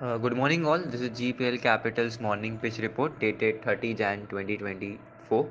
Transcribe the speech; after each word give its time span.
Uh, 0.00 0.18
good 0.18 0.36
morning, 0.36 0.66
all. 0.66 0.78
This 0.78 1.00
is 1.00 1.10
GEPL 1.10 1.62
Capital's 1.62 2.18
morning 2.18 2.58
pitch 2.58 2.78
report 2.78 3.18
dated 3.20 3.62
30 3.62 3.94
Jan 3.94 4.26
2024. 4.28 5.46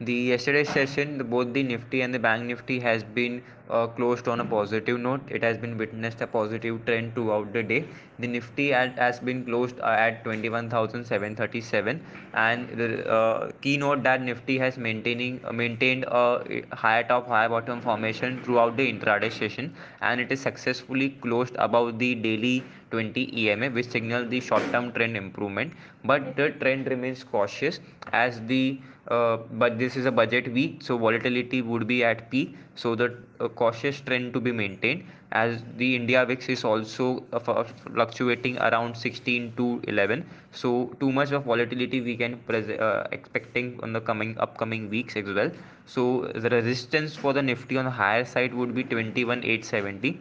The 0.00 0.12
yesterday's 0.12 0.68
session, 0.68 1.18
the, 1.18 1.24
both 1.24 1.52
the 1.52 1.64
Nifty 1.64 2.02
and 2.02 2.14
the 2.14 2.20
Bank 2.20 2.44
Nifty 2.44 2.78
has 2.78 3.02
been 3.02 3.42
uh, 3.68 3.88
closed 3.88 4.28
on 4.28 4.38
a 4.38 4.44
positive 4.44 5.00
note. 5.00 5.20
It 5.28 5.42
has 5.42 5.58
been 5.58 5.76
witnessed 5.76 6.20
a 6.20 6.26
positive 6.28 6.84
trend 6.86 7.14
throughout 7.14 7.52
the 7.52 7.64
day. 7.64 7.84
The 8.20 8.28
Nifty 8.28 8.72
at, 8.72 8.96
has 8.96 9.18
been 9.18 9.44
closed 9.44 9.80
uh, 9.80 9.86
at 9.86 10.22
21,737, 10.22 12.00
and 12.34 12.68
the 12.78 13.10
uh, 13.10 13.50
keynote 13.60 14.04
that 14.04 14.22
Nifty 14.22 14.56
has 14.58 14.78
maintaining 14.78 15.40
uh, 15.44 15.52
maintained 15.52 16.04
a 16.04 16.62
higher 16.72 17.02
top, 17.02 17.26
higher 17.26 17.48
bottom 17.48 17.80
formation 17.80 18.40
throughout 18.44 18.76
the 18.76 18.92
intraday 18.92 19.32
session, 19.32 19.74
and 20.00 20.20
it 20.20 20.30
is 20.30 20.40
successfully 20.40 21.10
closed 21.10 21.56
above 21.58 21.98
the 21.98 22.14
daily 22.14 22.62
20 22.90 23.40
EMA, 23.42 23.70
which 23.70 23.88
signals 23.90 24.28
the 24.28 24.40
short-term 24.40 24.92
trend 24.92 25.16
improvement. 25.16 25.72
But 26.04 26.36
the 26.36 26.50
trend 26.50 26.86
remains 26.88 27.24
cautious 27.24 27.80
as 28.12 28.40
the 28.46 28.80
uh, 29.08 29.38
but 29.52 29.78
this 29.78 29.96
is 29.96 30.04
a 30.04 30.12
budget 30.12 30.52
week, 30.52 30.82
so 30.82 30.98
volatility 30.98 31.62
would 31.62 31.86
be 31.86 32.04
at 32.04 32.30
peak. 32.30 32.56
So 32.74 32.94
the 32.94 33.16
uh, 33.40 33.48
cautious 33.48 34.00
trend 34.00 34.34
to 34.34 34.40
be 34.40 34.52
maintained 34.52 35.04
as 35.32 35.62
the 35.76 35.96
India 35.96 36.24
VIX 36.26 36.48
is 36.48 36.64
also 36.64 37.24
uh, 37.32 37.64
fluctuating 37.94 38.58
around 38.58 38.96
16 38.96 39.54
to 39.56 39.80
11. 39.88 40.28
So 40.52 40.94
too 41.00 41.10
much 41.10 41.32
of 41.32 41.44
volatility 41.44 42.00
we 42.02 42.16
can 42.16 42.38
uh, 42.50 43.08
expecting 43.12 43.80
on 43.82 43.92
the 43.94 44.00
coming 44.00 44.36
upcoming 44.38 44.90
weeks 44.90 45.16
as 45.16 45.24
well. 45.24 45.50
So 45.86 46.30
the 46.34 46.50
resistance 46.50 47.16
for 47.16 47.32
the 47.32 47.42
Nifty 47.42 47.78
on 47.78 47.86
the 47.86 47.90
higher 47.90 48.26
side 48.26 48.52
would 48.52 48.74
be 48.74 48.84
21,870 48.84 50.20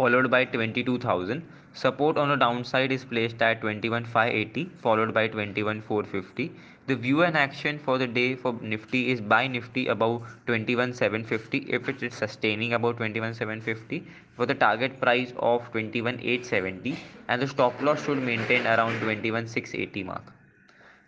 followed 0.00 0.30
by 0.30 0.44
22,000. 0.46 1.42
Support 1.74 2.16
on 2.16 2.30
the 2.30 2.36
downside 2.36 2.90
is 2.90 3.04
placed 3.04 3.42
at 3.42 3.60
21,580 3.60 4.70
followed 4.84 5.12
by 5.12 5.28
21,450. 5.28 6.52
The 6.86 6.96
view 6.96 7.22
and 7.22 7.36
action 7.36 7.78
for 7.78 7.98
the 7.98 8.06
day 8.06 8.34
for 8.34 8.54
Nifty 8.62 9.10
is 9.10 9.20
buy 9.20 9.46
Nifty 9.46 9.88
above 9.88 10.22
21,750 10.46 11.58
if 11.68 11.90
it 11.90 12.02
is 12.02 12.14
sustaining 12.14 12.72
above 12.72 12.96
21,750 12.96 14.06
for 14.36 14.46
the 14.46 14.54
target 14.54 14.98
price 15.02 15.34
of 15.36 15.70
21,870 15.72 16.96
and 17.28 17.42
the 17.42 17.46
stop 17.46 17.80
loss 17.82 18.02
should 18.06 18.22
maintain 18.32 18.66
around 18.66 18.98
21,680 19.00 20.04
mark. 20.04 20.32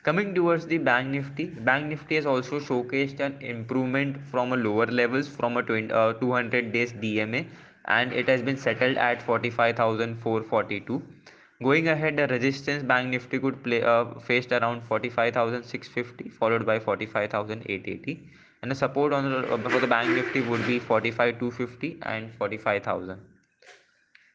Coming 0.02 0.34
towards 0.34 0.66
the 0.66 0.78
Bank 0.78 1.08
Nifty, 1.08 1.46
Bank 1.46 1.86
Nifty 1.86 2.16
has 2.16 2.26
also 2.26 2.60
showcased 2.60 3.20
an 3.20 3.36
improvement 3.40 4.16
from 4.30 4.52
a 4.52 4.56
lower 4.56 4.86
levels 4.86 5.28
from 5.28 5.56
a 5.56 5.62
20, 5.62 5.92
uh, 5.92 6.12
200 6.14 6.72
days 6.72 6.92
DMA 6.92 7.46
and 7.86 8.12
it 8.12 8.28
has 8.28 8.42
been 8.42 8.56
settled 8.56 8.96
at 8.96 9.22
45,442. 9.22 11.02
Going 11.62 11.88
ahead, 11.88 12.16
the 12.16 12.26
resistance 12.26 12.82
Bank 12.82 13.10
Nifty 13.10 13.38
could 13.38 13.62
play 13.62 13.82
uh, 13.82 14.18
faced 14.20 14.52
around 14.52 14.82
45,650 14.82 16.28
followed 16.30 16.66
by 16.66 16.78
45,880 16.78 18.30
and 18.62 18.70
the 18.70 18.74
support 18.74 19.12
on 19.12 19.30
the, 19.30 19.52
uh, 19.52 19.68
for 19.68 19.80
the 19.80 19.86
Bank 19.86 20.10
Nifty 20.10 20.40
would 20.40 20.66
be 20.66 20.78
45,250 20.78 21.98
and 22.02 22.32
45,000. 22.34 23.20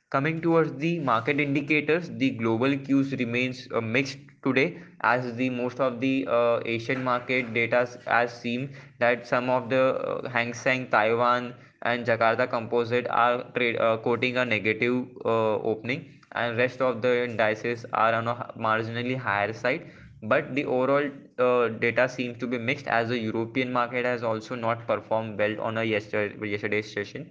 Coming 0.10 0.42
towards 0.42 0.74
the 0.78 1.00
market 1.00 1.40
indicators, 1.40 2.10
the 2.10 2.32
global 2.32 2.78
cues 2.78 3.12
remains 3.14 3.68
uh, 3.74 3.82
mixed 3.82 4.20
today 4.44 4.80
as 5.02 5.36
the 5.36 5.50
most 5.50 5.80
of 5.80 6.00
the 6.00 6.28
uh, 6.28 6.60
Asian 6.66 7.04
market 7.04 7.54
data 7.54 7.88
has 8.06 8.34
seen 8.34 8.70
that 9.00 9.28
some 9.28 9.50
of 9.50 9.70
the 9.70 9.84
uh, 9.96 10.30
Hang 10.30 10.54
Seng, 10.54 10.88
Taiwan 10.90 11.54
and 11.84 12.06
Jakarta 12.06 12.50
Composite 12.50 13.08
are 13.10 13.44
trade, 13.56 13.78
uh, 13.80 13.98
quoting 13.98 14.38
a 14.38 14.46
negative 14.46 15.06
uh, 15.26 15.56
opening 15.58 16.06
and 16.34 16.58
rest 16.58 16.82
of 16.82 17.02
the 17.02 17.24
indices 17.26 17.86
are 17.94 18.14
on 18.14 18.28
a 18.28 18.52
marginally 18.58 19.18
higher 19.18 19.54
side. 19.54 19.92
But 20.24 20.56
the 20.56 20.66
overall 20.66 21.10
uh, 21.38 21.68
data 21.70 22.10
seems 22.10 22.40
to 22.40 22.48
be 22.48 22.58
mixed 22.58 22.88
as 22.88 23.10
the 23.10 23.20
European 23.20 23.72
market 23.72 24.06
has 24.06 24.24
also 24.24 24.56
not 24.56 24.88
performed 24.88 25.38
well 25.38 25.62
on 25.62 25.78
a 25.78 25.84
yesterday, 25.84 26.36
yesterday's 26.50 26.92
session 26.92 27.30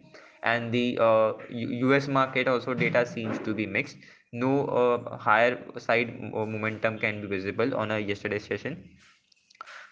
and 0.52 0.72
the 0.72 0.98
uh, 1.00 1.32
US 1.50 2.08
market 2.08 2.48
also 2.48 2.74
data 2.74 3.04
seems 3.06 3.38
to 3.40 3.54
be 3.54 3.66
mixed. 3.66 3.96
No 4.32 4.66
uh, 4.66 5.16
higher 5.16 5.58
side 5.78 6.14
uh, 6.34 6.46
momentum 6.46 6.98
can 6.98 7.20
be 7.22 7.28
visible 7.28 7.74
on 7.74 7.90
a 7.90 7.98
yesterday 7.98 8.38
session. 8.38 8.88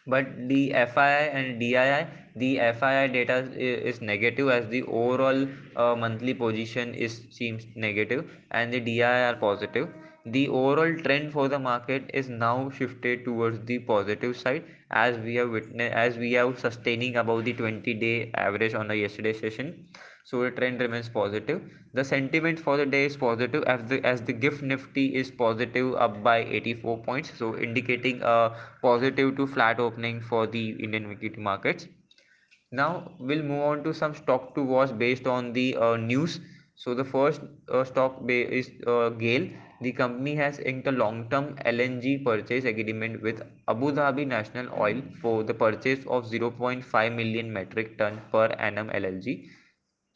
But 0.07 0.27
the 0.49 0.71
FII 0.71 1.35
and 1.41 1.61
DII, 1.61 2.07
the 2.37 2.57
FII 2.59 3.13
data 3.13 3.37
is, 3.57 4.01
negative 4.03 4.51
as 4.51 4.69
the 4.69 4.83
overall 4.83 5.47
uh, 5.77 5.97
monthly 5.97 6.35
position 6.35 6.95
is 6.95 7.23
seems 7.31 7.67
negative 7.75 8.31
and 8.51 8.73
the 8.73 8.81
DII 8.81 9.33
are 9.33 9.37
positive 9.37 9.89
the 10.27 10.49
overall 10.49 10.95
trend 11.03 11.33
for 11.33 11.49
the 11.49 11.59
market 11.59 12.11
is 12.15 12.31
now 12.31 12.71
shifted 12.71 13.25
towards 13.27 13.61
the 13.67 13.79
positive 13.81 14.35
side 14.35 14.65
as 14.91 15.19
we 15.19 15.35
have 15.35 15.51
witnessed 15.51 15.95
as 15.95 16.17
we 16.17 16.33
have 16.33 16.59
sustaining 16.59 17.17
above 17.17 17.45
the 17.45 17.53
20 17.53 17.95
day 17.95 18.31
average 18.35 18.73
on 18.73 18.89
the 18.89 18.97
yesterday 18.97 19.35
session 19.35 19.87
so 20.25 20.43
the 20.43 20.51
trend 20.51 20.81
remains 20.81 21.09
positive 21.09 21.61
the 21.93 22.05
sentiment 22.05 22.59
for 22.59 22.77
the 22.77 22.87
day 22.87 23.05
is 23.05 23.17
positive 23.17 23.65
as 23.75 23.85
the 23.91 23.99
as 24.13 24.23
the 24.23 24.33
gift 24.33 24.63
nifty 24.63 25.07
is 25.23 25.31
positive 25.31 25.95
up 26.07 26.23
by 26.23 26.39
84 26.39 26.97
points 27.09 27.33
so 27.43 27.57
indicating 27.69 28.23
a 28.23 28.39
positive 28.83 29.37
to 29.37 29.47
flat 29.47 29.79
opening 29.79 30.21
for 30.33 30.47
the 30.47 30.65
indian 30.89 31.11
equity 31.11 31.41
markets 31.51 31.87
now 32.73 32.91
we'll 33.21 33.47
move 33.53 33.63
on 33.63 33.85
to 33.85 33.95
some 34.03 34.15
stock 34.15 34.55
to 34.55 34.63
watch 34.63 34.99
based 34.99 35.27
on 35.27 35.53
the 35.53 35.77
uh, 35.77 35.97
news 35.97 36.41
so 36.77 36.93
the 36.93 37.05
first 37.05 37.41
uh, 37.69 37.85
stock 37.85 38.21
is 38.29 38.71
uh, 38.87 39.11
GAIL. 39.11 39.49
The 39.81 39.93
company 39.93 40.35
has 40.35 40.59
inked 40.59 40.89
a 40.89 40.93
long-term 40.93 41.57
LNG 41.65 42.25
purchase 42.25 42.65
agreement 42.65 43.23
with 43.23 43.43
Abu 43.69 43.93
Dhabi 43.93 44.27
National 44.27 44.69
Oil 44.77 45.03
for 45.21 45.45
the 45.45 45.55
purchase 45.55 46.05
of 46.09 46.25
0.5 46.25 47.15
million 47.15 47.53
metric 47.53 47.97
ton 47.97 48.21
per 48.33 48.47
annum 48.59 48.89
LNG. 48.89 49.49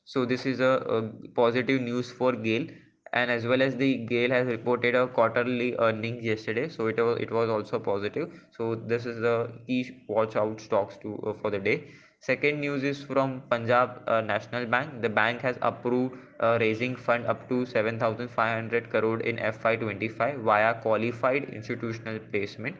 So 0.09 0.25
this 0.25 0.47
is 0.47 0.61
a, 0.61 0.73
a 0.97 1.03
positive 1.39 1.83
news 1.83 2.11
for 2.11 2.33
GAIL. 2.33 2.69
And 3.13 3.31
as 3.31 3.47
well 3.47 3.61
as 3.61 3.77
the 3.77 3.99
GAIL 4.07 4.31
has 4.31 4.47
reported 4.47 4.95
a 4.95 5.07
quarterly 5.07 5.77
earnings 5.79 6.25
yesterday. 6.25 6.69
So 6.71 6.87
it 6.87 6.97
was 6.99 7.19
it 7.21 7.31
was 7.31 7.51
also 7.51 7.79
positive. 7.79 8.41
So 8.57 8.75
this 8.75 9.05
is 9.05 9.21
the 9.21 9.53
key 9.67 9.83
watch 10.09 10.35
out 10.37 10.63
stocks 10.63 10.97
to 11.03 11.15
uh, 11.27 11.35
for 11.43 11.51
the 11.51 11.59
day. 11.59 11.77
Second 12.21 12.61
news 12.61 12.85
is 12.93 13.03
from 13.03 13.43
punjab 13.51 14.03
uh, 14.07 14.23
national 14.23 14.67
bank. 14.77 15.03
The 15.03 15.11
bank 15.21 15.43
has 15.43 15.59
approved 15.61 16.17
uh, 16.41 16.57
raising 16.61 16.97
fund 16.97 17.27
up 17.27 17.49
to 17.51 17.65
7500 17.67 18.91
crore 18.91 19.21
in 19.21 19.37
fy25 19.37 20.43
via 20.51 20.75
qualified 20.87 21.51
institutional 21.61 22.19
placement 22.33 22.77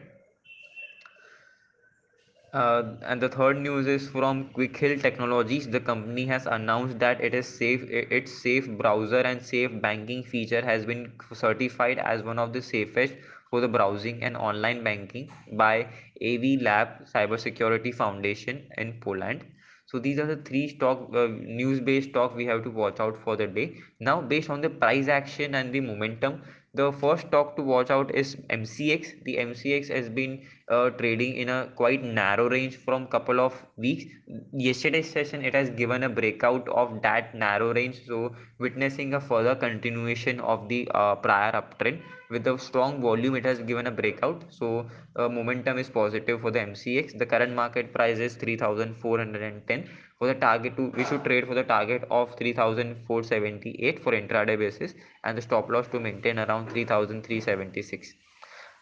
uh, 2.53 2.83
and 3.03 3.21
the 3.21 3.29
third 3.29 3.57
news 3.57 3.87
is 3.87 4.09
from 4.09 4.49
Quick 4.49 4.77
Heal 4.77 4.99
Technologies. 4.99 5.67
The 5.67 5.79
company 5.79 6.25
has 6.27 6.45
announced 6.45 6.99
that 6.99 7.21
it 7.21 7.33
is 7.33 7.47
safe. 7.47 7.83
Its 7.89 8.31
safe 8.41 8.67
browser 8.77 9.19
and 9.19 9.41
safe 9.41 9.71
banking 9.81 10.23
feature 10.23 10.61
has 10.61 10.85
been 10.85 11.11
certified 11.33 11.99
as 11.99 12.23
one 12.23 12.39
of 12.39 12.53
the 12.53 12.61
safest 12.61 13.13
for 13.49 13.61
the 13.61 13.67
browsing 13.67 14.23
and 14.23 14.37
online 14.37 14.83
banking 14.83 15.31
by 15.53 15.87
AV 16.21 16.57
Lab 16.61 17.05
Cybersecurity 17.13 17.93
Foundation 17.93 18.67
in 18.77 18.99
Poland. 19.01 19.45
So 19.85 19.97
these 19.99 20.19
are 20.19 20.27
the 20.27 20.37
three 20.37 20.67
stock 20.69 21.09
uh, 21.15 21.27
news-based 21.29 22.09
stock 22.09 22.35
we 22.35 22.45
have 22.45 22.63
to 22.63 22.69
watch 22.69 22.99
out 22.99 23.17
for 23.23 23.35
the 23.35 23.47
day. 23.47 23.77
Now, 23.99 24.21
based 24.21 24.49
on 24.49 24.61
the 24.61 24.69
price 24.69 25.07
action 25.07 25.55
and 25.55 25.73
the 25.73 25.81
momentum, 25.81 26.43
the 26.73 26.91
first 26.91 27.27
stock 27.27 27.55
to 27.55 27.63
watch 27.63 27.89
out 27.89 28.13
is 28.13 28.35
MCX. 28.49 29.23
The 29.23 29.37
MCX 29.37 29.89
has 29.89 30.09
been 30.09 30.45
uh, 30.67 30.89
trading 30.91 31.35
in 31.37 31.49
a 31.49 31.71
quite 31.75 32.03
narrow 32.03 32.49
range 32.49 32.77
from 32.77 33.07
couple 33.07 33.39
of 33.39 33.53
weeks. 33.77 34.05
Yesterday's 34.53 35.09
session 35.09 35.43
it 35.43 35.53
has 35.53 35.69
given 35.71 36.03
a 36.03 36.09
breakout 36.09 36.67
of 36.69 37.01
that 37.01 37.33
narrow 37.35 37.73
range, 37.73 38.05
so 38.05 38.35
witnessing 38.59 39.13
a 39.13 39.21
further 39.21 39.55
continuation 39.55 40.39
of 40.39 40.67
the 40.69 40.89
uh, 40.93 41.15
prior 41.15 41.51
uptrend 41.53 42.01
with 42.29 42.47
a 42.47 42.57
strong 42.59 43.01
volume. 43.01 43.35
It 43.35 43.45
has 43.45 43.59
given 43.59 43.87
a 43.87 43.91
breakout, 43.91 44.43
so 44.49 44.87
uh, 45.15 45.29
momentum 45.29 45.77
is 45.77 45.89
positive 45.89 46.41
for 46.41 46.51
the 46.51 46.59
MCX. 46.59 47.17
The 47.17 47.25
current 47.25 47.53
market 47.53 47.93
price 47.93 48.19
is 48.19 48.35
3,410 48.35 49.89
for 50.19 50.27
the 50.27 50.35
target 50.35 50.75
to 50.75 50.91
we 50.97 51.05
should 51.05 51.23
trade 51.23 51.47
for 51.47 51.55
the 51.55 51.63
target 51.63 52.03
of 52.11 52.35
3478 52.37 54.03
for 54.03 54.11
intraday 54.11 54.57
basis 54.59 54.93
and 55.23 55.37
the 55.37 55.41
stop 55.41 55.69
loss 55.69 55.87
to 55.87 55.99
maintain 55.99 56.39
around 56.39 56.69
3376 56.69 58.13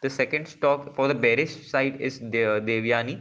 the 0.02 0.10
second 0.10 0.48
stock 0.48 0.96
for 0.96 1.08
the 1.08 1.14
bearish 1.14 1.56
side 1.72 2.02
is 2.02 2.20
the 2.20 2.44
devyani 2.70 3.16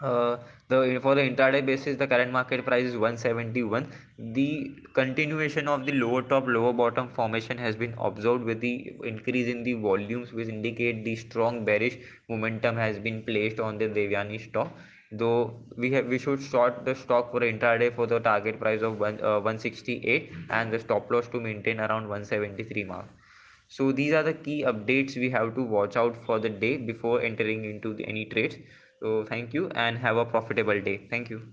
uh, 0.00 0.36
the 0.68 1.00
for 1.02 1.14
the 1.14 1.22
intraday 1.22 1.64
basis 1.64 1.96
the 1.96 2.06
current 2.06 2.30
market 2.30 2.64
price 2.64 2.84
is 2.84 2.96
171 2.96 3.90
the 4.18 4.70
continuation 4.92 5.66
of 5.66 5.86
the 5.86 5.92
lower 5.92 6.22
top 6.22 6.46
lower 6.46 6.72
bottom 6.72 7.08
formation 7.08 7.58
has 7.58 7.74
been 7.74 7.94
observed 7.98 8.44
with 8.44 8.60
the 8.60 8.92
increase 9.02 9.48
in 9.48 9.64
the 9.64 9.74
volumes 9.74 10.32
which 10.32 10.48
indicate 10.48 11.04
the 11.04 11.16
strong 11.16 11.64
bearish 11.64 11.98
momentum 12.28 12.76
has 12.76 12.98
been 12.98 13.22
placed 13.24 13.58
on 13.58 13.78
the 13.78 13.86
devyani 13.86 14.40
stock. 14.48 14.70
Though 15.10 15.54
we 15.76 15.90
have 15.92 16.06
we 16.06 16.18
should 16.18 16.42
short 16.42 16.84
the 16.84 16.94
stock 16.94 17.32
for 17.32 17.40
intraday 17.40 17.94
for 17.94 18.06
the 18.06 18.20
target 18.20 18.60
price 18.60 18.82
of 18.82 19.00
one, 19.00 19.18
uh, 19.20 19.40
168 19.40 20.32
and 20.50 20.72
the 20.72 20.78
stop 20.78 21.10
loss 21.10 21.28
to 21.28 21.40
maintain 21.40 21.80
around 21.80 22.08
173 22.08 22.84
mark. 22.84 23.06
So 23.68 23.90
these 23.90 24.12
are 24.12 24.22
the 24.22 24.34
key 24.34 24.64
updates 24.64 25.16
we 25.16 25.30
have 25.30 25.54
to 25.54 25.62
watch 25.62 25.96
out 25.96 26.16
for 26.24 26.38
the 26.38 26.48
day 26.48 26.76
before 26.76 27.20
entering 27.22 27.64
into 27.64 27.94
the, 27.94 28.06
any 28.06 28.26
trades 28.26 28.56
so 29.00 29.24
thank 29.24 29.54
you 29.54 29.68
and 29.70 29.98
have 29.98 30.16
a 30.16 30.24
profitable 30.24 30.80
day. 30.80 31.06
Thank 31.10 31.30
you 31.30 31.52